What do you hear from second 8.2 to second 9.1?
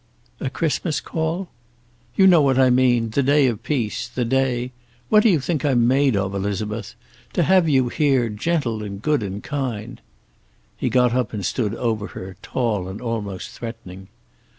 gentle and